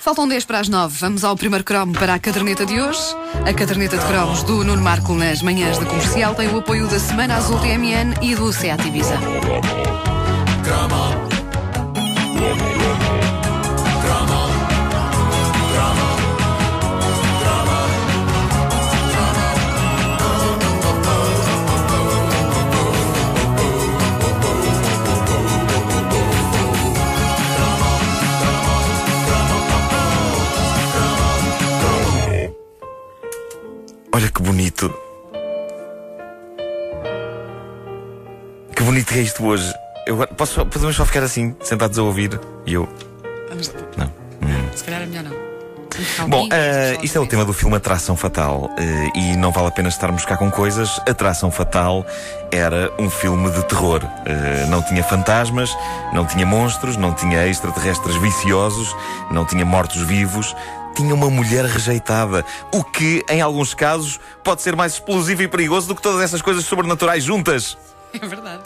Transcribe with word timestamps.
Faltam 0.00 0.28
10 0.28 0.44
para 0.44 0.60
as 0.60 0.68
9. 0.68 0.96
Vamos 1.00 1.24
ao 1.24 1.36
primeiro 1.36 1.64
cromo 1.64 1.92
para 1.92 2.14
a 2.14 2.18
caderneta 2.20 2.64
de 2.64 2.80
hoje. 2.80 3.00
A 3.44 3.52
caderneta 3.52 3.98
de 3.98 4.06
cromos 4.06 4.44
do 4.44 4.62
Nuno 4.62 4.80
Marco 4.80 5.12
nas 5.12 5.42
manhãs 5.42 5.76
da 5.76 5.86
comercial 5.86 6.36
tem 6.36 6.46
o 6.48 6.58
apoio 6.58 6.86
da 6.86 7.00
Semana 7.00 7.36
Azul 7.36 7.58
TMN 7.58 8.14
e 8.22 8.32
do 8.36 8.52
Seat 8.52 8.86
Ibiza. 8.86 9.18
Que 38.74 38.82
bonito 38.82 39.12
que 39.12 39.18
é 39.18 39.22
isto 39.22 39.44
hoje. 39.44 39.72
Eu, 40.06 40.16
posso, 40.28 40.64
podemos 40.66 40.96
só 40.96 41.04
ficar 41.04 41.22
assim, 41.22 41.54
sentados 41.62 41.98
a 41.98 42.02
ouvir? 42.02 42.38
E 42.66 42.74
eu. 42.74 42.88
Vamos, 43.48 43.72
Não. 43.96 44.10
se 44.74 44.84
calhar 44.84 45.02
é 45.02 45.06
melhor 45.06 45.24
não. 45.24 45.48
Bom, 46.28 46.48
eh, 46.52 46.96
isto 47.02 47.18
é 47.18 47.20
o 47.20 47.26
tema 47.26 47.44
do 47.44 47.52
filme 47.52 47.74
Atração 47.76 48.16
Fatal. 48.16 48.70
eh, 48.78 49.10
e 49.16 49.36
não 49.36 49.50
vale 49.50 49.66
a 49.66 49.70
pena 49.72 49.88
estarmos 49.88 50.24
cá 50.24 50.36
com 50.36 50.48
coisas. 50.48 51.00
Atração 51.08 51.50
Fatal 51.50 52.06
era 52.52 52.92
um 53.00 53.10
filme 53.10 53.50
de 53.50 53.64
terror. 53.64 54.00
Eh, 54.24 54.66
não 54.68 54.80
tinha 54.80 55.02
fantasmas, 55.02 55.76
não 56.12 56.24
tinha 56.24 56.46
monstros, 56.46 56.96
não 56.96 57.12
tinha 57.12 57.48
extraterrestres 57.48 58.14
viciosos, 58.16 58.94
não 59.32 59.44
tinha 59.44 59.64
mortos-vivos. 59.64 60.54
Tinha 60.98 61.14
uma 61.14 61.30
mulher 61.30 61.64
rejeitada. 61.64 62.44
O 62.74 62.82
que, 62.82 63.24
em 63.28 63.40
alguns 63.40 63.72
casos, 63.72 64.18
pode 64.42 64.62
ser 64.62 64.74
mais 64.74 64.94
explosivo 64.94 65.44
e 65.44 65.46
perigoso 65.46 65.86
do 65.86 65.94
que 65.94 66.02
todas 66.02 66.20
essas 66.20 66.42
coisas 66.42 66.64
sobrenaturais 66.64 67.22
juntas. 67.22 67.78
É 68.12 68.26
verdade. 68.26 68.62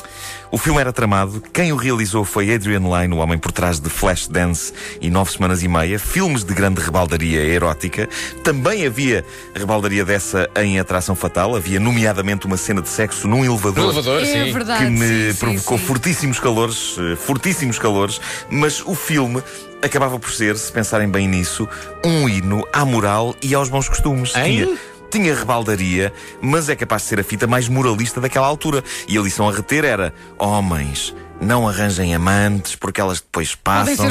O 0.55 0.58
filme 0.58 0.78
era 0.83 0.92
tramado. 0.92 1.42
Quem 1.50 1.72
o 1.72 1.77
realizou 1.77 2.27
foi 2.27 2.55
Adrian 2.55 2.81
Lyne, 2.81 3.14
o 3.14 3.17
homem 3.17 3.39
por 3.39 3.50
trás 3.50 3.81
de 3.81 3.89
Flashdance 3.89 4.70
e 5.00 5.08
Nove 5.08 5.33
Semanas 5.33 5.62
e 5.62 5.69
Meia, 5.69 5.98
filmes 5.98 6.45
de 6.45 6.53
grande 6.53 6.78
rebaldaria 6.78 7.41
erótica. 7.42 8.06
Também 8.45 8.86
havia 8.86 9.25
rebaldaria 9.55 10.05
dessa 10.05 10.50
em 10.56 10.78
Atração 10.78 11.14
Fatal. 11.14 11.56
Havia, 11.56 11.80
nomeadamente, 11.80 12.45
uma 12.45 12.58
cena 12.58 12.83
de 12.83 12.91
sexo 12.91 13.27
num 13.27 13.42
elevador. 13.42 13.84
No 13.86 13.92
elevador, 13.92 14.23
É 14.23 14.27
sim. 14.27 14.53
verdade. 14.53 14.84
Que 14.84 14.91
me 14.91 14.98
sim, 15.08 15.33
sim, 15.33 15.39
provocou 15.39 15.78
sim. 15.78 15.84
fortíssimos 15.86 16.39
calores, 16.39 16.97
eh, 16.98 17.17
fortíssimos 17.17 17.78
calores, 17.78 18.20
mas 18.50 18.83
o 18.84 18.95
filme 18.95 19.42
acabava 19.83 20.19
por 20.19 20.30
ser, 20.30 20.56
se 20.58 20.70
pensarem 20.70 21.08
bem 21.08 21.27
nisso, 21.27 21.67
um 22.05 22.28
hino 22.28 22.64
à 22.73 22.84
moral 22.84 23.34
e 23.42 23.55
aos 23.55 23.70
bons 23.70 23.89
costumes. 23.89 24.34
Hein? 24.36 24.67
Tinha, 24.67 24.78
tinha 25.12 25.34
rebaldaria, 25.34 26.12
mas 26.41 26.68
é 26.68 26.74
capaz 26.74 27.02
de 27.02 27.08
ser 27.08 27.20
a 27.20 27.24
fita 27.24 27.46
mais 27.46 27.68
moralista 27.68 28.20
daquela 28.20 28.46
altura. 28.46 28.82
E 29.06 29.16
a 29.16 29.20
lição 29.20 29.48
a 29.48 29.52
reter 29.52 29.84
era: 29.84 30.12
homens, 30.38 31.14
não 31.41 31.68
arranjem 31.68 32.14
amantes 32.14 32.74
porque 32.77 33.00
elas 33.00 33.20
depois 33.20 33.55
passam 33.55 34.06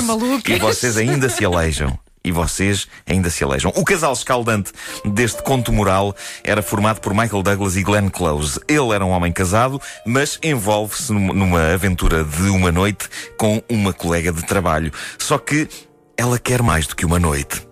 e 0.55 0.59
vocês 0.59 0.97
ainda 0.97 1.27
se 1.29 1.44
aleijam. 1.44 1.97
E 2.23 2.31
vocês 2.31 2.88
ainda 3.09 3.31
se 3.31 3.44
aleijam. 3.44 3.73
O 3.75 3.83
casal 3.83 4.13
escaldante 4.13 4.72
deste 5.03 5.41
conto 5.41 5.73
moral 5.73 6.16
era 6.44 6.61
formado 6.61 6.99
por 7.02 7.16
Michael 7.16 7.41
Douglas 7.41 7.75
e 7.75 7.81
Glenn 7.81 8.09
Close. 8.09 8.59
Ele 8.67 8.91
era 8.94 9.03
um 9.03 9.09
homem 9.09 9.31
casado, 9.31 9.81
mas 10.05 10.38
envolve-se 10.44 11.11
num- 11.11 11.33
numa 11.33 11.73
aventura 11.73 12.23
de 12.23 12.44
uma 12.44 12.72
noite 12.72 13.09
com 13.39 13.59
uma 13.67 13.91
colega 13.91 14.31
de 14.31 14.44
trabalho. 14.45 14.94
Só 15.17 15.39
que 15.39 15.67
ela 16.16 16.38
quer 16.38 16.61
mais 16.61 16.85
do 16.85 16.95
que 16.95 17.07
uma 17.07 17.17
noite. 17.17 17.67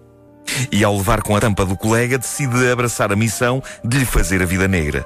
E 0.71 0.83
ao 0.83 0.95
levar 0.97 1.21
com 1.21 1.35
a 1.35 1.39
tampa 1.39 1.65
do 1.65 1.75
colega, 1.77 2.17
decide 2.17 2.69
abraçar 2.71 3.11
a 3.11 3.15
missão 3.15 3.61
de 3.83 3.97
lhe 3.99 4.05
fazer 4.05 4.41
a 4.41 4.45
vida 4.45 4.67
negra. 4.67 5.05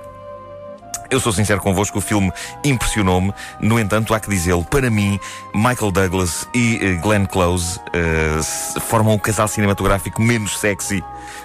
Eu 1.09 1.19
sou 1.19 1.31
sincero 1.31 1.61
convosco, 1.61 1.99
o 1.99 2.01
filme 2.01 2.31
impressionou-me. 2.63 3.31
No 3.61 3.79
entanto, 3.79 4.15
há 4.15 4.19
que 4.19 4.27
dizê-lo, 4.29 4.63
para 4.65 4.89
mim, 4.89 5.19
Michael 5.53 5.91
Douglas 5.91 6.47
e 6.55 6.79
eh, 6.81 6.93
Glenn 6.95 7.25
Close 7.27 7.79
s- 8.39 8.79
formam 8.79 9.13
o 9.13 9.19
casal 9.19 9.47
cinematográfico 9.47 10.19
menos 10.19 10.57
sexy 10.59 11.03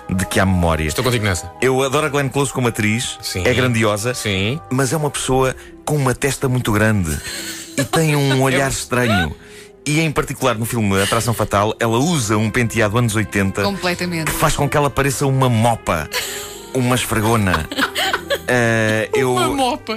de 0.09 0.25
que 0.25 0.41
há 0.41 0.47
memória. 0.47 0.85
Estou 0.89 1.05
contigo 1.05 1.25
nessa. 1.25 1.53
Eu 1.61 1.83
adoro 1.83 2.07
a 2.07 2.09
Glenn 2.09 2.31
Close 2.31 2.51
como 2.51 2.69
atriz, 2.69 3.19
Sim. 3.21 3.43
é 3.47 3.53
grandiosa, 3.53 4.15
Sim. 4.15 4.59
mas 4.71 4.91
é 4.93 4.97
uma 4.97 5.11
pessoa 5.11 5.55
com 5.85 5.97
uma 5.97 6.15
testa 6.15 6.49
muito 6.49 6.73
grande 6.73 7.15
e 7.77 7.85
tem 7.85 8.17
um 8.17 8.41
olhar 8.43 8.71
estranho. 8.71 9.35
E 9.89 10.01
em 10.01 10.13
particular 10.13 10.59
no 10.59 10.67
filme 10.67 11.01
Atração 11.01 11.33
Fatal, 11.33 11.75
ela 11.81 11.97
usa 11.97 12.37
um 12.37 12.51
penteado 12.51 12.99
anos 12.99 13.17
80 13.17 13.63
Completamente. 13.63 14.31
que 14.31 14.37
faz 14.37 14.55
com 14.55 14.69
que 14.69 14.77
ela 14.77 14.91
pareça 14.91 15.27
uma 15.27 15.49
mopa, 15.49 16.07
uma 16.75 16.95
esfregona. 16.95 17.67
Eh, 18.49 19.11
eu. 19.15 19.33
Uma 19.33 19.49
mopa. 19.49 19.95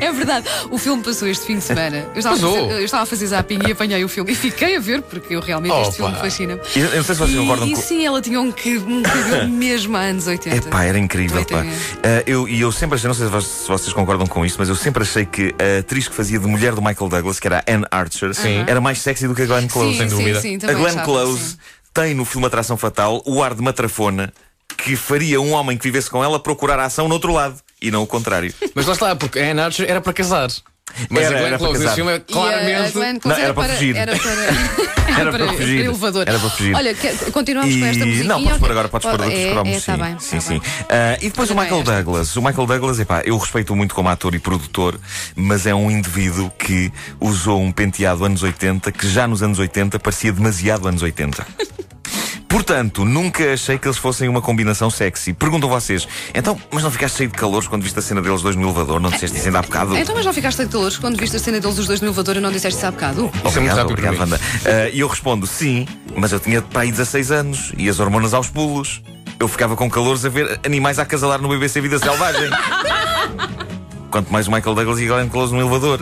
É 0.00 0.10
verdade. 0.12 0.46
O 0.70 0.78
filme 0.78 1.02
passou 1.02 1.28
este 1.28 1.46
fim 1.46 1.56
de 1.58 1.64
semana. 1.64 2.04
Eu 2.14 2.18
estava, 2.18 2.34
a 2.36 2.38
fazer, 2.38 2.70
eu 2.72 2.84
estava 2.84 3.02
a 3.04 3.06
fazer 3.06 3.26
zapping 3.28 3.58
e 3.68 3.72
apanhei 3.72 4.02
o 4.04 4.08
filme. 4.08 4.32
E 4.32 4.34
fiquei 4.34 4.76
a 4.76 4.80
ver, 4.80 5.02
porque 5.02 5.34
eu 5.36 5.40
realmente 5.40 5.72
este 5.76 6.02
Opa. 6.02 6.10
filme 6.10 6.14
fascina-me. 6.16 6.60
Eu, 6.74 6.86
eu 6.88 6.96
não 6.96 7.04
sei 7.04 7.14
se 7.14 7.20
vocês 7.20 7.30
E, 7.36 7.36
concordam 7.40 7.68
e 7.68 7.74
com. 7.74 7.80
sim, 7.80 8.04
ela 8.04 8.20
tinha 8.20 8.40
um, 8.40 8.50
que- 8.50 8.78
um 8.78 9.02
cabelo 9.02 9.48
mesmo 9.52 9.96
a 9.96 10.00
anos 10.00 10.26
80. 10.26 10.56
Epá, 10.68 10.84
era 10.84 10.98
incrível, 10.98 11.44
pá. 11.44 11.64
Eh, 12.02 12.24
eu, 12.26 12.48
e 12.48 12.60
eu 12.60 12.72
sempre 12.72 12.96
achei, 12.96 13.06
não 13.08 13.14
sei 13.14 13.26
se 13.26 13.30
vo- 13.32 13.40
se 13.40 13.68
vocês 13.68 13.92
concordam 13.92 14.26
com 14.26 14.44
isto, 14.44 14.56
mas 14.58 14.68
eu 14.68 14.74
sempre 14.74 15.02
achei 15.02 15.24
que 15.24 15.54
a 15.58 15.80
atriz 15.80 16.08
que 16.08 16.14
fazia 16.14 16.38
de 16.38 16.46
mulher 16.46 16.74
do 16.74 16.82
Michael 16.82 17.08
Douglas, 17.08 17.38
que 17.38 17.46
era 17.46 17.58
a 17.66 17.72
Anne 17.72 17.84
Archer, 17.90 18.34
Sim. 18.34 18.64
era 18.66 18.80
mais 18.80 18.98
sexy 19.00 19.28
do 19.28 19.34
que 19.34 19.42
a 19.42 19.46
Glenn 19.46 19.68
Close. 19.68 19.92
sim, 19.92 19.98
sem 19.98 20.08
sim, 20.08 20.16
dúvida. 20.16 20.40
sim, 20.40 20.56
A 20.56 20.58
também 20.60 20.76
Glenn 20.76 20.86
achava, 20.88 21.04
Close 21.04 21.38
sim. 21.50 21.56
tem 21.94 22.14
no 22.14 22.24
filme 22.24 22.46
Atração 22.46 22.76
Fatal 22.76 23.22
o 23.26 23.42
ar 23.42 23.54
de 23.54 23.62
matrafona 23.62 24.32
que 24.76 24.96
faria 24.96 25.40
um 25.40 25.52
homem 25.52 25.76
que 25.76 25.84
vivesse 25.84 26.10
com 26.10 26.24
ela 26.24 26.40
procurar 26.40 26.78
a 26.80 26.86
ação 26.86 27.06
no 27.06 27.14
outro 27.14 27.32
lado 27.32 27.56
e 27.82 27.90
não 27.90 28.02
o 28.02 28.06
contrário. 28.06 28.52
Mas 28.74 28.86
lá 28.86 28.92
está, 28.94 29.16
porque 29.16 29.38
a 29.38 29.50
Anne 29.50 29.60
Archer 29.60 29.90
era 29.90 30.00
para 30.00 30.12
casar. 30.12 30.48
Mas 31.08 31.24
Era, 31.24 31.36
a 31.36 31.38
Glenn 31.38 31.46
era 31.48 31.58
para 31.58 31.66
Close 31.68 31.72
casar. 31.72 31.84
nesse 31.84 31.94
filme 31.94 32.12
é 32.12 32.16
E 32.16 32.20
claramente. 32.20 33.26
Não, 33.26 33.32
era 33.36 33.54
para 33.54 33.68
fugir. 33.68 33.96
Era 33.96 34.16
para, 34.18 34.32
Era 35.20 35.32
para 35.32 35.52
fugir. 35.54 35.84
elevador. 35.86 36.28
Era 36.28 36.38
para 36.38 36.50
fugir. 36.50 36.74
Olha, 36.74 36.94
que- 36.94 37.30
continuamos 37.30 37.74
com 37.76 37.84
esta 37.86 38.02
E... 38.04 38.06
musiquinha. 38.06 38.28
Não, 38.28 38.42
podes 38.42 38.58
pôr 38.58 38.70
agora, 38.72 38.88
podes 38.88 39.08
pôr 39.10 39.16
Pode- 39.18 39.24
outros 39.30 39.42
é, 39.46 39.50
cromos. 39.52 39.68
é, 39.70 39.80
tá 39.80 39.94
sim, 39.96 40.02
bem, 40.02 40.18
sim, 40.18 40.36
tá 40.36 40.40
sim. 40.42 40.60
Ah, 40.90 41.16
e 41.22 41.28
depois 41.30 41.48
o 41.50 41.54
Também 41.54 41.64
Michael 41.70 41.80
esta. 41.82 41.94
Douglas. 42.02 42.36
O 42.36 42.42
Michael 42.42 42.66
Douglas, 42.66 42.98
epá, 43.00 43.22
eu 43.24 43.38
respeito 43.38 43.74
muito 43.76 43.94
como 43.94 44.08
ator 44.10 44.34
e 44.34 44.38
produtor, 44.38 45.00
mas 45.34 45.66
é 45.66 45.74
um 45.74 45.90
indivíduo 45.90 46.50
que 46.58 46.92
usou 47.20 47.62
um 47.62 47.72
penteado 47.72 48.24
anos 48.24 48.42
80 48.42 48.92
que 48.92 49.08
já 49.08 49.26
nos 49.26 49.42
anos 49.42 49.58
80 49.58 49.98
parecia 49.98 50.32
demasiado 50.32 50.86
anos 50.88 51.00
80. 51.02 51.46
Portanto, 52.52 53.02
nunca 53.06 53.54
achei 53.54 53.78
que 53.78 53.88
eles 53.88 53.96
fossem 53.96 54.28
uma 54.28 54.42
combinação 54.42 54.90
sexy. 54.90 55.32
Perguntam 55.32 55.70
vocês, 55.70 56.06
então, 56.34 56.60
mas 56.70 56.82
não 56.82 56.90
ficaste 56.90 57.16
cheio 57.16 57.30
de 57.30 57.34
calores 57.34 57.66
quando 57.66 57.82
viste 57.82 57.98
a 57.98 58.02
cena 58.02 58.20
deles 58.20 58.42
dois 58.42 58.54
no 58.54 58.62
elevador? 58.64 59.00
Não 59.00 59.08
disseste 59.08 59.38
isso 59.38 59.46
ainda 59.46 59.60
há 59.60 59.62
bocado? 59.62 59.96
Então, 59.96 60.14
mas 60.14 60.26
não 60.26 60.34
ficaste 60.34 60.62
de 60.62 60.68
calores 60.68 60.98
quando 60.98 61.18
viste 61.18 61.34
a 61.34 61.38
cena 61.38 61.58
deles 61.58 61.78
os 61.78 61.86
dois 61.86 62.02
no 62.02 62.08
elevador 62.08 62.36
e 62.36 62.40
não 62.40 62.52
disseste 62.52 62.76
isso 62.76 62.86
há 62.86 62.90
bocado? 62.90 63.30
Isso 63.32 63.32
é 63.32 63.40
muito 63.40 63.56
Obrigado, 63.56 63.76
rápido 63.78 63.92
obrigado. 63.92 64.18
Wanda. 64.20 64.40
Ah, 64.66 64.88
E 64.92 65.00
eu 65.00 65.08
respondo, 65.08 65.46
sim, 65.46 65.86
mas 66.14 66.30
eu 66.30 66.38
tinha 66.38 66.60
para 66.60 66.82
aí 66.82 66.90
16 66.90 67.30
anos 67.32 67.72
e 67.78 67.88
as 67.88 67.98
hormonas 67.98 68.34
aos 68.34 68.48
pulos. 68.50 69.00
Eu 69.40 69.48
ficava 69.48 69.74
com 69.74 69.90
calores 69.90 70.22
a 70.26 70.28
ver 70.28 70.60
animais 70.62 70.98
a 70.98 71.02
acasalar 71.04 71.40
no 71.40 71.48
BBC 71.48 71.80
Vida 71.80 71.98
Selvagem. 71.98 72.50
Quanto 74.12 74.30
mais 74.30 74.46
o 74.46 74.52
Michael 74.52 74.74
Douglas 74.74 75.00
e 75.00 75.04
a 75.06 75.08
Glenn 75.08 75.28
Close 75.30 75.54
no 75.54 75.60
elevador. 75.60 76.00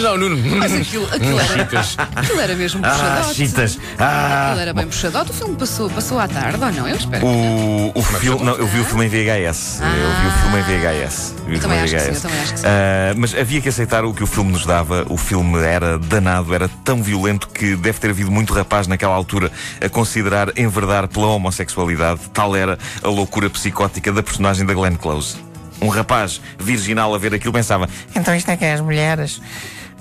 Já 0.00 0.12
o 0.12 0.18
Nuno. 0.18 0.36
Mas 0.58 0.72
aquilo, 0.72 1.06
aquilo, 1.06 1.38
era, 1.40 1.80
aquilo 2.16 2.40
era 2.40 2.54
mesmo 2.54 2.80
Ah, 2.84 2.90
puxadote. 2.90 3.34
chitas! 3.34 3.78
Ah! 3.98 4.46
Aquilo 4.48 4.60
era 4.60 4.74
bem 4.74 4.86
puxadote. 4.86 5.30
O 5.30 5.34
filme 5.34 5.56
passou, 5.56 5.88
passou 5.90 6.18
à 6.18 6.28
tarde 6.28 6.62
ou 6.62 6.72
não? 6.72 6.86
Eu 6.88 6.96
espero. 6.96 7.26
O, 7.26 7.92
o 7.94 8.02
filme, 8.02 8.44
não, 8.44 8.54
eu 8.56 8.66
vi 8.66 8.80
o 8.80 8.84
filme 8.84 9.06
em 9.06 9.08
VHS. 9.08 9.80
Eu 9.80 9.88
vi 9.88 10.26
o 10.26 10.32
filme 10.42 10.58
em 10.58 10.62
VHS. 11.06 11.34
Vi 11.46 11.52
o 11.52 11.54
Eu 11.56 11.60
filme 11.60 11.60
também 11.60 11.78
em 11.78 11.82
acho 11.82 11.94
que 11.94 12.00
sim, 12.00 12.06
VHS. 12.10 12.14
eu 12.16 12.20
também 12.22 12.40
acho 12.40 12.52
que 12.54 12.60
sim. 12.60 12.66
Ah, 12.66 13.14
mas 13.16 13.34
havia 13.34 13.60
que 13.60 13.68
aceitar 13.68 14.04
o 14.04 14.12
que 14.14 14.22
o 14.22 14.26
filme 14.26 14.52
nos 14.52 14.66
dava. 14.66 15.06
O 15.08 15.16
filme 15.16 15.58
era 15.62 15.98
danado, 15.98 16.54
era 16.54 16.68
tão 16.84 17.02
violento 17.02 17.48
que 17.48 17.74
deve 17.76 17.98
ter 17.98 18.10
havido 18.10 18.30
muito 18.30 18.52
rapaz 18.52 18.86
naquela 18.86 19.14
altura 19.14 19.50
a 19.84 19.88
considerar 19.88 20.52
enverdar 20.58 21.08
pela 21.08 21.26
homossexualidade. 21.28 22.20
Tal 22.32 22.54
era 22.54 22.78
a 23.02 23.08
loucura 23.08 23.48
psicótica 23.50 24.12
da 24.12 24.22
personagem 24.22 24.66
da 24.66 24.74
Glenn 24.74 24.96
Close. 24.96 25.36
Um 25.82 25.88
rapaz 25.88 26.42
virginal 26.58 27.14
a 27.14 27.18
ver 27.18 27.32
aquilo 27.34 27.54
pensava: 27.54 27.88
então 28.14 28.34
isto 28.36 28.50
é 28.50 28.56
que 28.56 28.64
é 28.66 28.74
as 28.74 28.80
mulheres? 28.82 29.40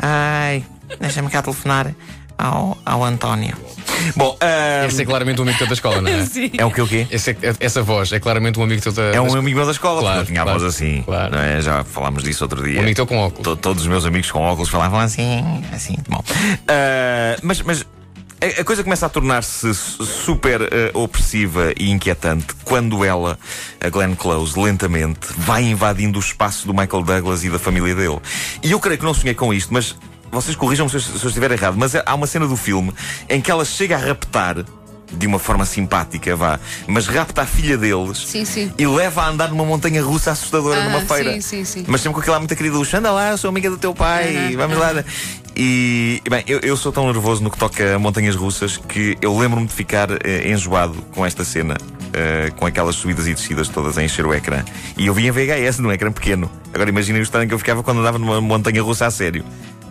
Ai, 0.02 0.64
deixa-me 1.00 1.30
cá 1.30 1.42
telefonar 1.42 1.94
ao, 2.38 2.78
ao 2.86 3.04
António. 3.04 3.56
Bom, 4.16 4.38
ah, 4.40 4.86
Esse 4.88 5.02
é 5.02 5.06
claramente 5.06 5.40
um 5.40 5.44
amigo 5.44 5.58
teu 5.58 5.68
da 5.68 5.74
escola, 5.74 6.00
não 6.02 6.10
é? 6.10 6.24
Sim. 6.26 6.52
é 6.58 6.64
o 6.66 6.72
que 6.72 6.82
o 6.82 6.88
quê? 6.88 7.06
Esse 7.12 7.32
é- 7.32 7.38
essa 7.60 7.82
voz 7.84 8.12
é 8.14 8.20
claramente 8.20 8.58
um 8.60 8.64
amigo 8.64 8.82
teu 8.82 8.94
da. 8.94 9.02
É 9.04 9.20
um 9.20 9.36
amigo 9.36 9.58
meu 9.58 9.66
da 9.66 9.72
escola, 9.74 10.00
Claro, 10.00 10.16
porque 10.20 10.32
eu 10.32 10.34
tinha 10.34 10.42
a 10.42 10.46
claro, 10.46 10.60
voz 10.60 10.74
assim. 10.74 11.02
claro. 11.04 11.32
não 11.36 11.40
é? 11.42 11.62
Já 11.62 11.84
falámos 11.84 12.24
disso 12.24 12.46
outro 12.46 12.64
dia. 12.64 12.78
Um 12.80 12.84
amigo 12.84 12.96
teu 12.96 13.06
com 13.06 13.18
óculos. 13.18 13.44
To- 13.44 13.56
todos 13.58 13.82
os 13.84 13.88
meus 13.90 14.06
amigos 14.06 14.32
com 14.32 14.40
óculos 14.42 14.70
falavam 14.70 15.00
assim, 15.02 15.44
assim. 15.74 15.96
Bom. 16.08 16.24
Ah, 16.68 17.36
mas, 17.44 17.62
mas 17.62 17.86
a, 18.42 18.62
a 18.62 18.64
coisa 18.64 18.84
começa 18.84 19.06
a 19.06 19.10
tornar-se 19.10 19.74
su- 19.74 20.06
super 20.06 20.62
ah, 20.64 20.98
opressiva 20.98 21.74
e 21.78 21.90
inquietante 21.90 22.48
quando 22.64 23.04
ela, 23.04 23.38
a 23.82 23.90
Glenn 23.90 24.16
Close, 24.16 24.58
lentamente 24.60 25.28
vai 25.38 25.64
invadindo 25.64 26.18
o 26.18 26.22
espaço 26.22 26.66
do 26.68 26.74
Michael 26.74 27.04
Douglas 27.04 27.44
e 27.44 27.50
da 27.50 27.60
família 27.60 27.94
dele. 27.96 28.20
E 28.64 28.72
eu 28.72 28.80
creio 28.80 28.98
que 28.98 29.06
não 29.06 29.14
sonhei 29.14 29.34
com 29.36 29.54
isto, 29.54 29.74
mas 29.74 29.96
vocês 30.32 30.56
corrijam-me 30.56 30.90
se, 30.90 30.98
eu- 30.98 31.02
se 31.02 31.24
eu 31.24 31.28
estiver 31.30 31.52
errado, 31.52 31.76
mas 31.78 31.94
há 31.96 32.14
uma 32.16 32.28
cena 32.28 32.48
do 32.48 32.56
filme 32.56 32.94
em 33.28 33.42
que 33.42 33.50
ela 33.52 33.66
chega 33.66 33.96
a 33.96 34.00
raptar 34.00 34.58
de 35.12 35.26
uma 35.26 35.40
forma 35.40 35.66
simpática, 35.66 36.36
vá, 36.36 36.60
mas 36.86 37.08
rapta 37.08 37.42
a 37.42 37.46
filha 37.48 37.76
deles 37.76 38.16
Sim, 38.28 38.46
sim. 38.46 38.72
e 38.78 38.86
leva 38.86 39.24
a 39.24 39.30
andar 39.30 39.50
numa 39.50 39.66
montanha 39.66 40.04
russa 40.04 40.30
assustadora 40.30 40.82
Ah, 40.82 40.84
numa 40.84 41.02
feira. 41.02 41.34
sim, 41.34 41.42
sim, 41.42 41.66
sim. 41.66 41.86
Mas 41.88 42.02
sempre 42.02 42.14
com 42.14 42.22
aquela 42.22 42.38
muita 42.38 42.56
querida 42.56 42.78
luxo, 42.78 42.96
anda 42.96 43.12
lá, 43.12 43.32
eu 43.32 43.38
sou 43.40 43.50
amiga 43.50 43.72
do 43.72 43.78
teu 43.80 43.92
pai, 43.96 44.36
Aham, 44.54 44.58
vamos 44.58 44.78
lá. 44.78 45.04
E, 45.56 46.22
bem, 46.30 46.44
eu, 46.48 46.60
eu 46.60 46.78
sou 46.78 46.92
tão 46.92 47.06
nervoso 47.12 47.44
no 47.44 47.52
que 47.52 47.58
toca 47.58 47.96
a 47.96 48.00
montanhas 48.00 48.36
russas 48.36 48.78
que 48.78 49.18
eu 49.22 49.38
lembro-me 49.38 49.68
de 49.68 49.74
ficar 49.74 50.10
eh, 50.26 50.50
enjoado 50.50 50.96
com 51.14 51.26
esta 51.26 51.44
cena, 51.44 51.76
eh, 52.14 52.52
com 52.56 52.66
aquelas 52.66 52.96
subidas 52.96 53.28
e 53.28 53.34
descidas 53.34 53.68
todas 53.68 53.98
a 53.98 54.04
encher 54.04 54.26
o 54.26 54.34
ecrã. 54.34 54.64
E 54.98 55.08
eu 55.08 55.14
vi 55.14 55.28
em 55.28 55.32
VHS 55.32 55.80
num 55.80 55.92
ecrã 55.92 56.12
pequeno. 56.12 56.50
Agora 56.74 56.90
imaginem 56.90 57.22
o 57.22 57.24
estado 57.24 57.44
em 57.44 57.48
que 57.48 57.54
eu 57.54 57.60
ficava 57.60 57.84
quando 57.84 58.00
andava 58.00 58.18
numa 58.18 58.40
montanha 58.40 58.82
russa 58.82 59.06
a 59.06 59.12
sério. 59.12 59.44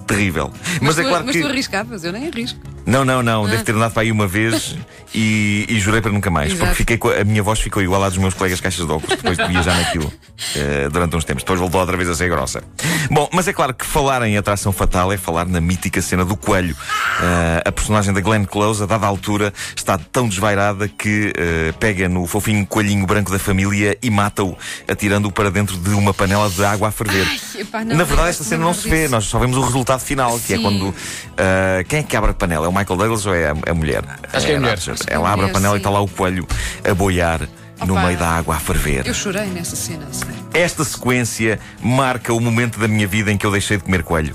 Terrível. 0.07 0.51
Mas, 0.81 0.95
tu, 0.95 1.03
é 1.03 1.05
claro 1.05 1.27
mas 1.27 1.37
que. 1.37 1.43
tu 1.43 1.49
arriscavas, 1.49 2.03
eu 2.03 2.13
nem 2.13 2.29
arrisco. 2.29 2.59
Não, 2.89 3.05
não, 3.05 3.23
não. 3.23 3.47
Devo 3.47 3.63
ter 3.63 3.75
andado 3.75 3.93
para 3.93 4.03
aí 4.03 4.11
uma 4.11 4.27
vez 4.27 4.75
e, 5.15 5.67
e 5.69 5.79
jurei 5.79 6.01
para 6.01 6.11
nunca 6.11 6.31
mais. 6.31 6.53
Exato. 6.53 6.65
Porque 6.65 6.77
fiquei 6.77 6.97
com 6.97 7.11
a, 7.11 7.23
minha 7.23 7.43
voz 7.43 7.61
ficou 7.61 7.83
igual 7.83 8.03
à 8.03 8.09
dos 8.09 8.17
meus 8.17 8.33
colegas 8.33 8.61
caixas 8.63 8.87
de 8.87 8.91
óculos 8.91 9.15
depois 9.17 9.37
de 9.37 9.47
viajar 9.47 9.77
naquilo 9.77 10.11
eh, 10.57 10.89
durante 10.91 11.15
uns 11.15 11.25
tempos. 11.25 11.43
Depois 11.43 11.61
voltou 11.61 11.81
outra 11.81 11.99
vez 11.99 12.09
a 12.09 12.15
ser 12.15 12.31
grossa. 12.31 12.63
Bom, 13.11 13.29
mas 13.31 13.47
é 13.47 13.53
claro 13.53 13.75
que 13.75 13.85
falar 13.85 14.23
em 14.23 14.39
atração 14.39 14.73
fatal 14.73 15.13
é 15.13 15.19
falar 15.19 15.47
na 15.47 15.61
mítica 15.61 16.01
cena 16.01 16.25
do 16.25 16.35
coelho. 16.35 16.75
Eh, 17.21 17.63
a 17.67 17.71
personagem 17.73 18.15
da 18.15 18.23
Glenn 18.23 18.47
Close, 18.47 18.83
a 18.83 18.87
dada 18.87 19.07
altura, 19.07 19.53
está 19.77 19.99
tão 19.99 20.27
desvairada 20.27 20.89
que 20.89 21.33
eh, 21.37 21.75
pega 21.79 22.09
no 22.09 22.27
fofinho 22.27 22.67
coelhinho 22.67 23.05
branco 23.05 23.31
da 23.31 23.39
família 23.39 23.99
e 24.03 24.09
mata-o, 24.11 24.57
atirando-o 24.89 25.33
para 25.33 25.51
dentro 25.51 25.77
de 25.77 25.91
uma 25.91 26.15
panela 26.15 26.49
de 26.49 26.65
água 26.65 26.89
a 26.89 26.91
ferver. 26.91 27.27
Ai, 27.29 27.61
epá, 27.61 27.85
não, 27.85 27.97
Na 27.97 28.05
verdade, 28.05 28.31
esta 28.31 28.45
cena 28.45 28.65
não 28.65 28.73
se 28.73 28.89
vê, 28.89 29.03
disso. 29.03 29.11
nós 29.13 29.25
só 29.25 29.39
vemos 29.39 29.59
o 29.59 29.61
resultado 29.61 30.01
final, 30.01 30.39
que 30.41 30.55
é 30.55 30.57
Sim. 30.57 30.63
quando. 30.63 30.95
ah, 31.37 31.85
quem 31.87 31.99
é 32.01 32.03
que 32.03 32.17
abre 32.17 32.31
a 32.31 32.35
panela? 32.35 32.65
É 32.65 32.69
o 32.69 32.78
Michael 32.79 32.97
Douglas 32.99 33.27
ou 33.27 33.35
é 33.35 33.49
a, 33.51 33.55
a 33.71 33.75
mulher? 33.75 34.03
Acho 34.33 34.47
que 34.47 34.53
é 34.53 34.57
a 34.57 34.61
mulher. 34.61 34.75
Acho 34.75 34.95
que 34.95 35.11
é 35.13 35.15
Ela 35.15 35.29
abre 35.29 35.41
a 35.41 35.49
mulher, 35.49 35.53
panela 35.53 35.75
e 35.75 35.79
está 35.79 35.91
lá 35.91 36.01
o 36.01 36.09
coelho 36.09 36.47
a 36.89 36.95
boiar 36.95 37.41
no 37.87 37.95
Opa. 37.95 38.07
meio 38.07 38.19
da 38.19 38.29
água 38.29 38.57
a 38.57 38.59
ferver. 38.61 39.07
Eu 39.07 39.15
chorei 39.15 39.47
nessa 39.47 39.77
cena. 39.77 40.07
assim. 40.11 40.25
Esta 40.53 40.85
sequência 40.85 41.59
marca 41.83 42.33
o 42.33 42.41
momento 42.41 42.79
da 42.79 42.89
minha 42.89 43.07
vida 43.07 43.31
em 43.31 43.37
que 43.37 43.47
eu 43.47 43.53
deixei 43.53 43.77
de 43.77 43.85
comer 43.85 44.03
coelho. 44.03 44.35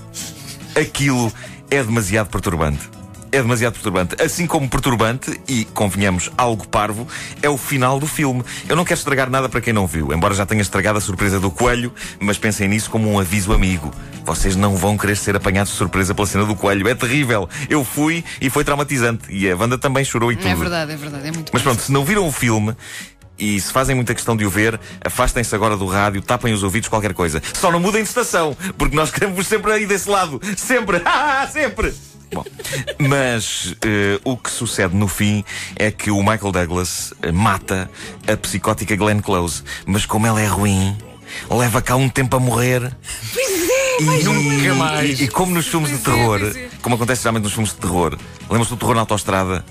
Aquilo 0.79 1.31
é 1.69 1.83
demasiado 1.83 2.29
perturbante. 2.29 2.89
É 3.33 3.41
demasiado 3.41 3.73
perturbante. 3.73 4.15
Assim 4.21 4.45
como 4.45 4.69
perturbante, 4.69 5.41
e 5.47 5.65
convenhamos, 5.65 6.29
algo 6.37 6.67
parvo, 6.67 7.07
é 7.41 7.49
o 7.49 7.57
final 7.57 7.99
do 7.99 8.05
filme. 8.05 8.43
Eu 8.69 8.75
não 8.75 8.85
quero 8.85 8.99
estragar 8.99 9.27
nada 9.27 9.49
para 9.49 9.59
quem 9.59 9.73
não 9.73 9.87
viu, 9.87 10.13
embora 10.13 10.35
já 10.35 10.45
tenha 10.45 10.61
estragado 10.61 10.99
a 10.99 11.01
surpresa 11.01 11.39
do 11.39 11.49
coelho, 11.49 11.91
mas 12.19 12.37
pensem 12.37 12.67
nisso 12.67 12.91
como 12.91 13.11
um 13.11 13.19
aviso 13.19 13.51
amigo. 13.51 13.91
Vocês 14.23 14.55
não 14.55 14.77
vão 14.77 14.95
querer 14.95 15.17
ser 15.17 15.35
apanhados 15.35 15.71
de 15.71 15.79
surpresa 15.79 16.13
pela 16.13 16.27
cena 16.27 16.45
do 16.45 16.55
coelho. 16.55 16.87
É 16.87 16.93
terrível. 16.93 17.49
Eu 17.67 17.83
fui 17.83 18.23
e 18.39 18.51
foi 18.51 18.63
traumatizante. 18.63 19.23
E 19.29 19.49
a 19.49 19.55
Wanda 19.57 19.79
também 19.79 20.05
chorou 20.05 20.31
e 20.31 20.35
tudo. 20.35 20.49
É 20.49 20.55
verdade, 20.55 20.91
é 20.91 20.95
verdade. 20.95 21.27
É 21.27 21.31
muito 21.31 21.49
Mas 21.51 21.63
pronto, 21.63 21.81
se 21.81 21.91
não 21.91 22.05
viram 22.05 22.27
o 22.27 22.31
filme 22.31 22.75
e 23.39 23.59
se 23.59 23.71
fazem 23.71 23.95
muita 23.95 24.13
questão 24.13 24.37
de 24.37 24.45
o 24.45 24.49
ver, 24.49 24.79
afastem-se 25.03 25.55
agora 25.55 25.75
do 25.75 25.87
rádio, 25.87 26.21
tapem 26.21 26.53
os 26.53 26.61
ouvidos, 26.61 26.87
qualquer 26.87 27.15
coisa. 27.15 27.41
Só 27.51 27.71
não 27.71 27.79
mudem 27.79 28.03
de 28.03 28.09
estação, 28.09 28.55
porque 28.77 28.95
nós 28.95 29.09
queremos 29.09 29.47
sempre 29.47 29.71
aí 29.71 29.87
desse 29.87 30.07
lado. 30.07 30.39
Sempre! 30.55 31.01
Ah, 31.15 31.47
sempre! 31.51 31.93
Bom, 32.33 32.45
mas 32.99 33.75
eh, 33.85 34.19
o 34.23 34.37
que 34.37 34.49
sucede 34.49 34.95
no 34.95 35.07
fim 35.07 35.43
é 35.75 35.91
que 35.91 36.11
o 36.11 36.19
Michael 36.19 36.51
Douglas 36.51 37.13
eh, 37.21 37.31
mata 37.31 37.89
a 38.27 38.37
psicótica 38.37 38.95
Glenn 38.95 39.21
Close. 39.21 39.63
Mas 39.85 40.05
como 40.05 40.27
ela 40.27 40.41
é 40.41 40.47
ruim, 40.47 40.97
leva 41.49 41.81
cá 41.81 41.95
um 41.95 42.09
tempo 42.09 42.35
a 42.35 42.39
morrer. 42.39 42.91
E, 43.99 44.23
Nunca 44.23 44.73
mais. 44.75 45.19
E, 45.19 45.25
e 45.25 45.27
como 45.27 45.53
nos 45.53 45.67
filmes 45.67 45.89
de 45.89 45.95
é, 45.95 45.99
terror, 45.99 46.41
é. 46.41 46.69
como 46.81 46.95
acontece 46.95 47.21
geralmente 47.21 47.43
nos 47.43 47.53
filmes 47.53 47.71
de 47.71 47.77
terror, 47.77 48.17
lembras-te 48.49 48.71
do 48.71 48.77
terror 48.77 48.95
na 48.95 49.01
autostrada? 49.01 49.63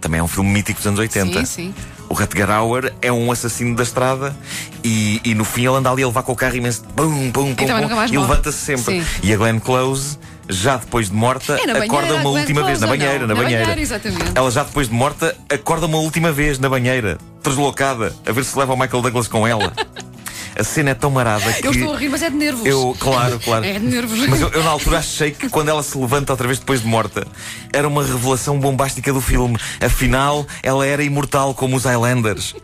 Também 0.00 0.18
é 0.18 0.22
um 0.22 0.28
filme 0.28 0.50
mítico 0.50 0.78
dos 0.78 0.86
anos 0.86 0.98
80. 0.98 1.40
Sim, 1.40 1.44
sim. 1.44 1.74
O 2.08 2.14
Rutger 2.14 2.50
Hauer 2.50 2.92
é 3.00 3.12
um 3.12 3.30
assassino 3.30 3.76
da 3.76 3.82
estrada 3.82 4.36
e, 4.82 5.20
e 5.22 5.34
no 5.34 5.44
fim 5.44 5.66
ele 5.66 5.76
anda 5.76 5.90
ali 5.90 6.02
a 6.02 6.06
levar 6.06 6.22
com 6.22 6.32
o 6.32 6.36
carro 6.36 6.56
imenso. 6.56 6.82
Bum, 6.96 7.30
nunca 7.32 7.66
mais 7.66 8.10
e 8.10 8.14
morre. 8.14 8.28
levanta-se 8.28 8.58
sempre. 8.58 9.00
Sim. 9.00 9.06
E 9.22 9.32
a 9.32 9.36
Glenn 9.36 9.60
Close, 9.60 10.18
já 10.50 10.76
depois 10.76 11.08
de 11.08 11.14
morta, 11.14 11.54
É 11.54 11.56
banheira, 11.66 11.84
acorda 11.84 12.14
uma 12.16 12.30
última 12.30 12.62
vez. 12.62 12.80
Na 12.80 12.86
banheira, 12.86 13.18
na 13.20 13.26
Na 13.28 13.34
banheira. 13.34 13.62
banheira, 13.64 13.80
exatamente. 13.80 14.32
Ela 14.34 14.50
já 14.50 14.62
depois 14.64 14.88
de 14.88 14.94
morta, 14.94 15.36
acorda 15.48 15.86
uma 15.86 15.98
última 15.98 16.30
vez 16.32 16.58
na 16.58 16.68
banheira, 16.68 17.18
deslocada, 17.42 18.14
a 18.26 18.32
ver 18.32 18.44
se 18.44 18.58
leva 18.58 18.72
o 18.74 18.78
Michael 18.78 19.02
Douglas 19.02 19.28
com 19.28 19.46
ela. 19.46 19.72
A 20.58 20.64
cena 20.64 20.90
é 20.90 20.94
tão 20.94 21.10
marada 21.10 21.52
que. 21.52 21.66
Eu 21.66 21.72
estou 21.72 21.94
a 21.94 21.96
rir, 21.96 22.08
mas 22.08 22.22
é 22.22 22.30
de 22.30 22.36
nervos. 22.36 22.66
Eu, 22.66 22.96
claro, 22.98 23.38
claro. 23.40 23.64
É 23.64 23.78
de 23.78 23.86
nervos. 23.86 24.18
Mas 24.28 24.40
eu, 24.40 24.48
eu, 24.48 24.62
na 24.62 24.70
altura 24.70 24.98
achei 24.98 25.30
que 25.30 25.48
quando 25.48 25.68
ela 25.68 25.82
se 25.82 25.96
levanta 25.96 26.32
outra 26.32 26.46
vez 26.46 26.58
depois 26.58 26.82
de 26.82 26.86
morta, 26.86 27.26
era 27.72 27.86
uma 27.86 28.02
revelação 28.02 28.58
bombástica 28.58 29.12
do 29.12 29.20
filme. 29.20 29.58
Afinal, 29.80 30.46
ela 30.62 30.86
era 30.86 31.02
imortal 31.02 31.54
como 31.54 31.76
os 31.76 31.84
Highlanders. 31.84 32.54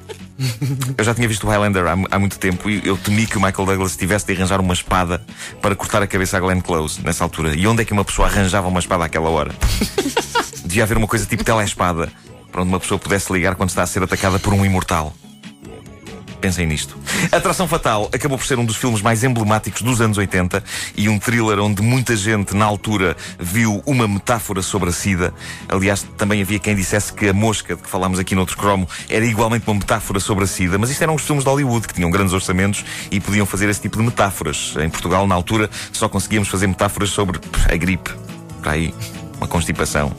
Eu 0.98 1.04
já 1.04 1.14
tinha 1.14 1.26
visto 1.26 1.46
o 1.46 1.50
Highlander 1.50 1.86
há, 1.86 1.96
há 2.10 2.18
muito 2.18 2.38
tempo 2.38 2.68
e 2.68 2.86
eu 2.86 2.96
temi 2.98 3.26
que 3.26 3.38
o 3.38 3.40
Michael 3.40 3.66
Douglas 3.66 3.96
tivesse 3.96 4.26
de 4.26 4.34
arranjar 4.34 4.60
uma 4.60 4.74
espada 4.74 5.24
para 5.62 5.74
cortar 5.74 6.02
a 6.02 6.06
cabeça 6.06 6.36
a 6.36 6.40
Glenn 6.40 6.60
Close 6.60 7.00
nessa 7.02 7.24
altura. 7.24 7.54
E 7.54 7.66
onde 7.66 7.82
é 7.82 7.84
que 7.84 7.92
uma 7.92 8.04
pessoa 8.04 8.28
arranjava 8.28 8.68
uma 8.68 8.80
espada 8.80 9.04
àquela 9.04 9.30
hora? 9.30 9.54
Devia 10.64 10.82
haver 10.82 10.98
uma 10.98 11.06
coisa 11.06 11.24
tipo 11.24 11.42
telespada 11.42 12.12
para 12.52 12.62
onde 12.62 12.70
uma 12.70 12.80
pessoa 12.80 12.98
pudesse 12.98 13.32
ligar 13.32 13.54
quando 13.54 13.70
está 13.70 13.82
a 13.82 13.86
ser 13.86 14.02
atacada 14.02 14.38
por 14.38 14.52
um 14.52 14.64
imortal. 14.64 15.14
Pensem 16.46 16.64
nisto. 16.64 16.96
Atração 17.32 17.66
Fatal 17.66 18.08
acabou 18.14 18.38
por 18.38 18.46
ser 18.46 18.56
um 18.56 18.64
dos 18.64 18.76
filmes 18.76 19.02
mais 19.02 19.24
emblemáticos 19.24 19.82
dos 19.82 20.00
anos 20.00 20.16
80 20.16 20.62
e 20.96 21.08
um 21.08 21.18
thriller 21.18 21.58
onde 21.58 21.82
muita 21.82 22.14
gente, 22.14 22.54
na 22.54 22.64
altura, 22.64 23.16
viu 23.36 23.82
uma 23.84 24.06
metáfora 24.06 24.62
sobre 24.62 24.90
a 24.90 24.92
SIDA. 24.92 25.34
Aliás, 25.68 26.06
também 26.16 26.40
havia 26.40 26.60
quem 26.60 26.76
dissesse 26.76 27.12
que 27.12 27.28
a 27.30 27.32
mosca, 27.32 27.74
de 27.74 27.82
que 27.82 27.90
falámos 27.90 28.20
aqui 28.20 28.36
no 28.36 28.42
outro 28.42 28.56
cromo, 28.56 28.88
era 29.08 29.26
igualmente 29.26 29.64
uma 29.66 29.74
metáfora 29.74 30.20
sobre 30.20 30.44
a 30.44 30.46
SIDA. 30.46 30.78
Mas 30.78 30.88
isto 30.90 31.02
eram 31.02 31.16
os 31.16 31.22
filmes 31.22 31.42
de 31.42 31.50
Hollywood, 31.50 31.88
que 31.88 31.94
tinham 31.94 32.12
grandes 32.12 32.32
orçamentos 32.32 32.84
e 33.10 33.18
podiam 33.18 33.44
fazer 33.44 33.68
esse 33.68 33.80
tipo 33.80 33.98
de 33.98 34.04
metáforas. 34.04 34.74
Em 34.80 34.88
Portugal, 34.88 35.26
na 35.26 35.34
altura, 35.34 35.68
só 35.90 36.08
conseguíamos 36.08 36.48
fazer 36.48 36.68
metáforas 36.68 37.10
sobre 37.10 37.40
a 37.68 37.76
gripe. 37.76 38.14
Para 38.62 38.70
aí, 38.70 38.94
uma 39.36 39.48
constipação. 39.48 40.14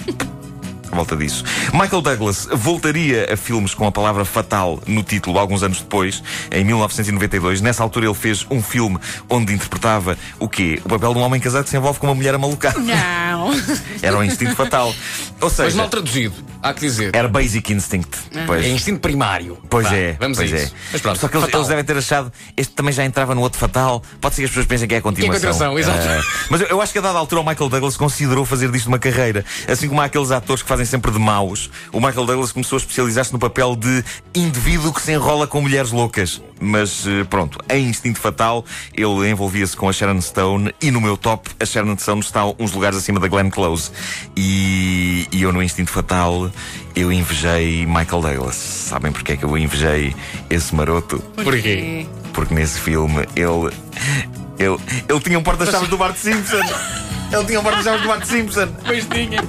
À 0.92 0.95
volta 0.95 1.16
disso. 1.16 1.44
Michael 1.74 2.01
Douglas 2.01 2.48
voltaria 2.51 3.34
a 3.34 3.38
filmes 3.38 3.74
com 3.74 3.86
a 3.86 3.92
palavra 3.92 4.24
fatal 4.25 4.81
no 4.88 5.04
título 5.04 5.38
alguns 5.38 5.63
anos 5.63 5.80
depois, 5.80 6.24
em 6.51 6.63
1992. 6.63 7.62
Nessa 7.62 7.84
altura 7.84 8.06
ele 8.06 8.13
fez 8.13 8.45
um 8.50 8.62
filme 8.62 8.98
onde 9.30 9.54
interpretava 9.54 10.18
o 10.39 10.48
quê? 10.48 10.81
O 10.86 10.89
papel 10.89 11.13
de 11.13 11.19
um 11.19 11.24
homem 11.24 11.39
casado 11.39 11.63
que 11.63 11.69
se 11.69 11.78
envolve 11.78 12.00
com 12.00 12.07
uma 12.07 12.16
mulher 12.16 12.34
amalucada. 12.34 12.80
Não. 12.80 13.51
Era 14.01 14.18
um 14.18 14.24
instinto 14.24 14.56
fatal. 14.56 14.88
Ou 14.88 14.95
Mas 15.42 15.54
seja, 15.54 15.78
mal 15.78 15.89
traduzido, 15.89 16.36
há 16.62 16.74
que 16.74 16.81
dizer. 16.81 17.15
era 17.15 17.27
Basic 17.27 17.74
Instinct. 17.74 18.18
Pois. 18.45 18.65
É 18.65 18.69
instinto 18.69 19.00
primário. 19.00 19.57
Pois 19.69 19.88
Vá, 19.88 19.95
é, 19.95 20.18
Vamos 20.19 20.37
pois 20.37 20.54
a 20.54 20.57
é. 20.57 20.64
isso. 20.64 20.73
Mas 20.92 21.02
pronto, 21.02 21.19
Só 21.19 21.28
que 21.28 21.37
eles, 21.37 21.54
eles 21.54 21.68
devem 21.68 21.83
ter 21.83 21.97
achado, 21.97 22.31
este 22.56 22.73
também 22.73 22.94
já 22.94 23.06
entrava 23.06 23.33
no 23.35 23.42
outro 23.42 23.59
fatal. 23.59 24.02
Pode 24.21 24.35
ser 24.35 24.42
que 24.42 24.45
as 24.45 24.52
pessoas 24.52 24.66
pensem 24.66 24.87
que 24.87 24.95
é 24.95 24.97
a 24.97 25.02
continuação. 25.02 25.52
continuação, 25.52 25.80
exato. 25.80 26.07
Ah, 26.07 26.21
mas 26.49 26.61
eu, 26.61 26.68
eu 26.68 26.81
acho 26.81 26.92
que 26.92 26.99
a 26.99 27.02
dada 27.02 27.18
altura 27.18 27.42
o 27.42 27.45
Michael 27.45 27.69
Douglas 27.69 27.97
considerou 27.97 28.45
fazer 28.45 28.71
disto 28.71 28.87
uma 28.87 28.99
carreira. 28.99 29.45
Assim 29.68 29.87
como 29.87 30.02
há 30.02 30.06
aqueles 30.06 30.31
atores 30.31 30.61
que 30.61 30.69
fazem 30.69 30.85
sempre 30.85 31.11
de 31.11 31.19
maus, 31.19 31.69
o 31.92 31.99
Michael 31.99 32.26
Douglas 32.26 32.52
começou 32.52 32.78
a 32.78 32.80
especializar-se 32.80 33.33
no 33.33 33.40
papel 33.40 33.76
de 33.76 34.04
indivíduo 34.33 34.94
que 34.94 35.02
se 35.02 35.11
enrola 35.11 35.47
com 35.47 35.61
mulheres 35.61 35.92
loucas. 35.92 36.42
Mas 36.59 37.06
eh, 37.06 37.23
pronto, 37.23 37.59
em 37.69 37.87
Instinto 37.87 38.19
Fatal, 38.19 38.66
ele 38.94 39.30
envolvia-se 39.30 39.76
com 39.76 39.87
a 39.87 39.94
Sharon 39.94 40.19
Stone 40.21 40.73
e 40.81 40.90
no 40.90 40.99
meu 40.99 41.16
top, 41.16 41.49
a 41.59 41.66
Sharon 41.66 41.97
Stone 41.97 42.21
está 42.21 42.45
uns 42.57 42.71
lugares 42.71 42.97
acima 42.97 43.19
da 43.19 43.28
Glenn 43.28 43.49
Close. 43.49 43.92
E, 44.35 45.28
e 45.31 45.42
eu 45.42 45.54
no 45.54 45.61
Instinto 45.61 45.92
Fatal, 45.92 46.46
eu 46.95 47.11
invejei 47.11 47.85
Michael 47.85 48.21
Douglas. 48.21 48.56
Sabem 48.56 49.11
porque 49.11 49.33
é 49.33 49.37
que 49.37 49.45
eu 49.45 49.57
invejei 49.57 50.16
esse 50.49 50.73
maroto? 50.73 51.19
Porquê? 51.44 52.06
Porque 52.33 52.54
nesse 52.54 52.80
filme 52.80 53.27
ele. 53.35 53.71
Ele, 54.59 54.77
ele 55.07 55.19
tinha 55.19 55.37
um 55.37 55.44
porta-chaves 55.44 55.87
do 55.87 55.97
Bart 55.97 56.16
Simpson. 56.16 56.57
Ele 57.31 57.45
tinha 57.45 57.59
um 57.59 57.63
porta-chaves 57.63 58.01
do 58.01 58.07
Bart 58.07 58.23
Simpson. 58.23 58.68
Pois 58.85 59.06
tinha. 59.06 59.44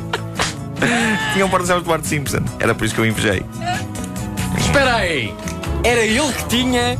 Tinha 1.32 1.46
um 1.46 1.48
porta-chaves 1.48 1.82
do 1.82 1.88
Bart 1.88 2.04
Simpson. 2.04 2.40
Era 2.60 2.74
por 2.74 2.84
isso 2.84 2.94
que 2.94 3.00
eu 3.00 3.06
invejei. 3.06 3.42
Espera 4.58 4.96
aí. 4.96 5.34
Era 5.84 6.00
ele 6.00 6.32
que 6.32 6.44
tinha 6.44 6.98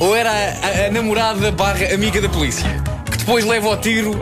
ou 0.00 0.14
era 0.16 0.30
a, 0.30 0.86
a 0.86 0.90
namorada 0.90 1.52
barra 1.52 1.92
amiga 1.92 2.20
da 2.20 2.28
polícia? 2.28 2.64
Que 3.10 3.18
depois 3.18 3.44
leva 3.44 3.68
ao 3.68 3.76
tiro 3.76 4.14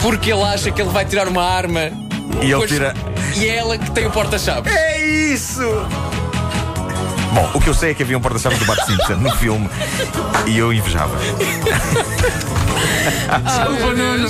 porque 0.00 0.32
ele 0.32 0.42
acha 0.42 0.70
que 0.70 0.80
ele 0.80 0.90
vai 0.90 1.04
tirar 1.04 1.28
uma 1.28 1.42
arma. 1.42 1.90
E 2.42 2.52
ele 2.52 2.66
tira. 2.66 2.94
E 3.38 3.46
é 3.46 3.56
ela 3.56 3.78
que 3.78 3.90
tem 3.92 4.04
o 4.04 4.10
porta-chaves. 4.10 4.72
É 4.72 5.06
isso! 5.06 5.62
Bom, 7.32 7.50
o 7.54 7.60
que 7.60 7.68
eu 7.68 7.74
sei 7.74 7.92
é 7.92 7.94
que 7.94 8.02
havia 8.02 8.18
um 8.18 8.20
porta-chaves 8.20 8.58
do 8.58 8.64
Bart 8.64 8.84
Simpson 8.84 9.14
no 9.14 9.30
filme 9.36 9.68
e 10.46 10.58
eu 10.58 10.72
invejava. 10.72 11.16
Desculpa, 13.44 13.94
Nuno. 13.94 14.28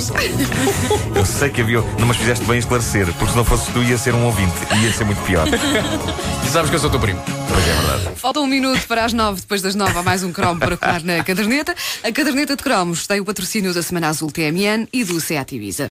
Eu 1.15 1.25
sei 1.25 1.49
que 1.49 1.61
havia. 1.61 1.81
Não, 1.97 2.05
mas 2.05 2.17
fizeste 2.17 2.45
bem 2.45 2.59
esclarecer, 2.59 3.07
porque 3.13 3.31
se 3.31 3.37
não 3.37 3.45
fosse 3.45 3.71
tu 3.71 3.81
ia 3.81 3.97
ser 3.97 4.13
um 4.13 4.25
ouvinte 4.25 4.53
e 4.75 4.85
ia 4.85 4.93
ser 4.93 5.05
muito 5.05 5.21
pior. 5.23 5.47
E 5.47 6.49
sabes 6.49 6.69
que 6.69 6.75
eu 6.75 6.79
sou 6.79 6.89
teu 6.89 6.99
primo. 6.99 7.21
Pois 7.47 7.67
é 7.67 7.73
verdade. 7.73 8.15
Falta 8.15 8.39
um 8.41 8.47
minuto 8.47 8.85
para 8.87 9.05
as 9.05 9.13
nove, 9.13 9.41
depois 9.41 9.61
das 9.61 9.75
nove 9.75 9.97
há 9.97 10.03
mais 10.03 10.23
um 10.23 10.31
cromo 10.31 10.59
para 10.59 10.77
colar 10.77 11.01
na 11.03 11.23
caderneta. 11.23 11.73
A 12.03 12.11
caderneta 12.11 12.55
de 12.55 12.63
cromos 12.63 13.07
tem 13.07 13.19
o 13.19 13.25
patrocínio 13.25 13.73
da 13.73 13.81
Semana 13.81 14.09
Azul 14.09 14.29
TMN 14.29 14.87
e 14.91 15.03
do 15.03 15.19
Seat 15.21 15.55
Ibiza. 15.55 15.87